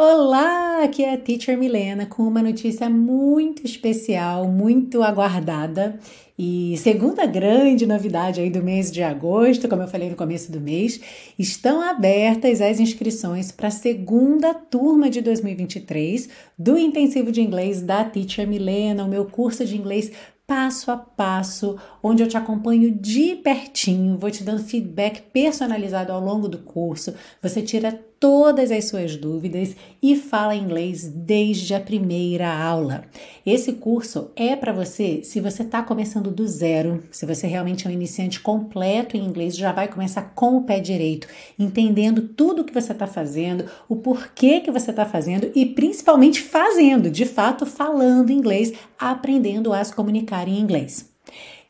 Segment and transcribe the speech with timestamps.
[0.00, 5.98] Olá, aqui é a Teacher Milena com uma notícia muito especial, muito aguardada
[6.38, 10.60] e segunda grande novidade aí do mês de agosto, como eu falei no começo do
[10.60, 11.00] mês,
[11.36, 18.04] estão abertas as inscrições para a segunda turma de 2023 do intensivo de inglês da
[18.04, 20.12] Teacher Milena, o meu curso de inglês
[20.46, 26.20] passo a passo, onde eu te acompanho de pertinho, vou te dando feedback personalizado ao
[26.20, 27.14] longo do curso.
[27.42, 33.04] Você tira todas as suas dúvidas e fala inglês desde a primeira aula.
[33.46, 37.90] Esse curso é para você se você está começando do zero, se você realmente é
[37.90, 42.64] um iniciante completo em inglês, já vai começar com o pé direito, entendendo tudo o
[42.64, 47.64] que você está fazendo, o porquê que você está fazendo e principalmente fazendo, de fato,
[47.64, 51.17] falando inglês, aprendendo a se comunicar em inglês.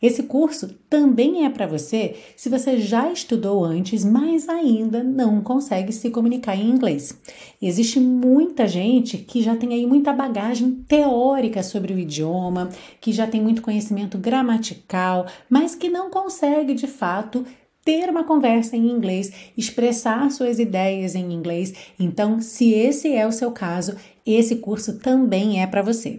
[0.00, 5.92] Esse curso também é para você se você já estudou antes, mas ainda não consegue
[5.92, 7.18] se comunicar em inglês.
[7.60, 12.68] Existe muita gente que já tem aí muita bagagem teórica sobre o idioma,
[13.00, 17.44] que já tem muito conhecimento gramatical, mas que não consegue de fato
[17.84, 21.72] ter uma conversa em inglês, expressar suas ideias em inglês.
[21.98, 26.18] Então, se esse é o seu caso, esse curso também é para você.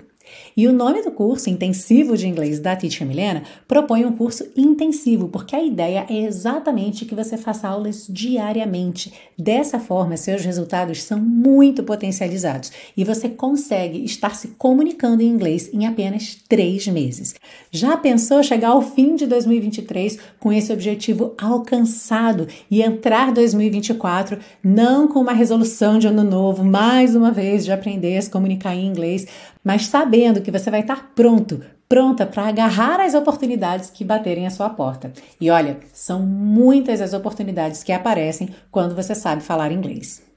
[0.55, 5.27] E o nome do curso intensivo de inglês da Teacher Milena propõe um curso intensivo,
[5.27, 9.13] porque a ideia é exatamente que você faça aulas diariamente.
[9.37, 15.69] Dessa forma, seus resultados são muito potencializados e você consegue estar se comunicando em inglês
[15.73, 17.35] em apenas três meses.
[17.71, 25.07] Já pensou chegar ao fim de 2023 com esse objetivo alcançado e entrar 2024 não
[25.07, 28.85] com uma resolução de ano novo, mais uma vez, de aprender a se comunicar em
[28.85, 29.27] inglês,
[29.63, 29.87] mas
[30.19, 34.69] sabendo que você vai estar pronto, pronta para agarrar as oportunidades que baterem à sua
[34.69, 35.13] porta.
[35.39, 40.28] E olha, são muitas as oportunidades que aparecem quando você sabe falar inglês.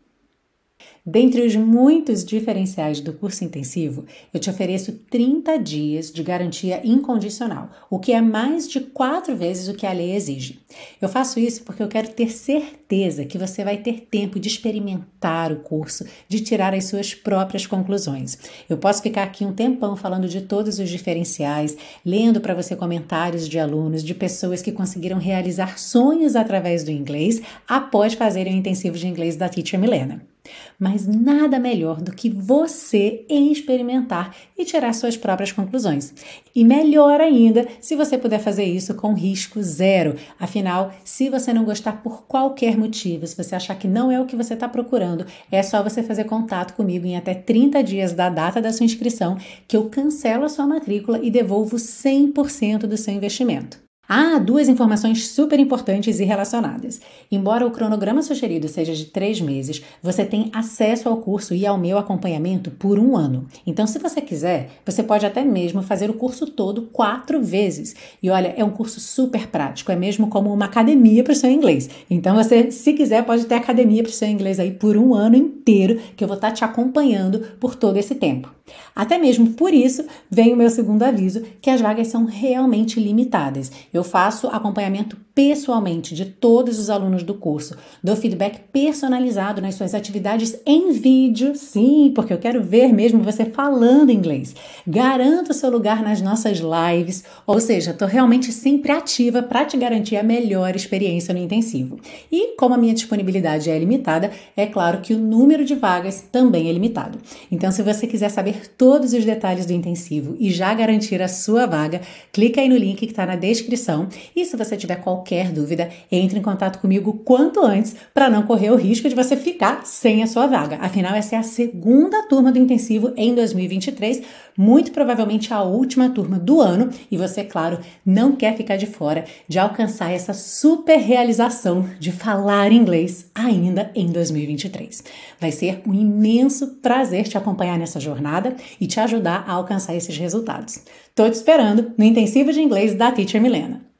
[1.04, 7.70] Dentre os muitos diferenciais do curso intensivo, eu te ofereço 30 dias de garantia incondicional,
[7.90, 10.60] o que é mais de quatro vezes o que a lei exige.
[11.00, 15.50] Eu faço isso porque eu quero ter certeza que você vai ter tempo de experimentar
[15.50, 18.38] o curso, de tirar as suas próprias conclusões.
[18.70, 23.48] Eu posso ficar aqui um tempão falando de todos os diferenciais, lendo para você comentários
[23.48, 28.96] de alunos, de pessoas que conseguiram realizar sonhos através do inglês após fazerem o intensivo
[28.96, 30.31] de inglês da Teacher Milena.
[30.78, 36.12] Mas nada melhor do que você experimentar e tirar suas próprias conclusões.
[36.54, 40.16] E melhor ainda se você puder fazer isso com risco zero.
[40.38, 44.26] Afinal, se você não gostar por qualquer motivo, se você achar que não é o
[44.26, 48.28] que você está procurando, é só você fazer contato comigo em até 30 dias da
[48.28, 49.36] data da sua inscrição,
[49.68, 53.91] que eu cancelo a sua matrícula e devolvo 100% do seu investimento.
[54.14, 57.00] Há duas informações super importantes e relacionadas.
[57.30, 61.78] Embora o cronograma sugerido seja de três meses, você tem acesso ao curso e ao
[61.78, 63.46] meu acompanhamento por um ano.
[63.66, 67.96] Então, se você quiser, você pode até mesmo fazer o curso todo quatro vezes.
[68.22, 71.50] E olha, é um curso super prático, é mesmo como uma academia para o seu
[71.50, 71.88] inglês.
[72.10, 75.36] Então, você, se quiser, pode ter academia para o seu inglês aí por um ano
[75.36, 78.52] inteiro, que eu vou estar te acompanhando por todo esse tempo.
[78.94, 83.70] Até mesmo por isso vem o meu segundo aviso, que as vagas são realmente limitadas.
[83.92, 89.94] Eu faço acompanhamento pessoalmente de todos os alunos do curso, dou feedback personalizado nas suas
[89.94, 94.54] atividades em vídeo, sim, porque eu quero ver mesmo você falando inglês.
[94.86, 100.16] Garanto seu lugar nas nossas lives, ou seja, estou realmente sempre ativa para te garantir
[100.16, 101.98] a melhor experiência no intensivo.
[102.30, 106.68] E como a minha disponibilidade é limitada, é claro que o número de vagas também
[106.68, 107.18] é limitado.
[107.50, 111.28] Então, se você quiser saber saber todos os detalhes do intensivo e já garantir a
[111.28, 112.00] sua vaga,
[112.32, 114.08] clica aí no link que está na descrição.
[114.34, 115.21] E se você tiver qualquer
[115.52, 119.86] dúvida, entre em contato comigo quanto antes para não correr o risco de você ficar
[119.86, 120.78] sem a sua vaga.
[120.80, 124.22] Afinal, essa é a segunda turma do intensivo em 2023,
[124.56, 129.24] muito provavelmente a última turma do ano, e você, claro, não quer ficar de fora
[129.48, 135.04] de alcançar essa super realização de falar inglês ainda em 2023.
[135.40, 140.16] Vai ser um imenso prazer te acompanhar nessa jornada e te ajudar a alcançar esses
[140.16, 140.80] resultados.
[141.08, 143.91] Estou te esperando no intensivo de inglês da Teacher Milena.